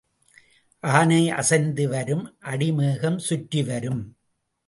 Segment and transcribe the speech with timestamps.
[0.83, 4.01] ஆனை அசைந்து வரும் அடி மேகம் சுற்றி வரும்.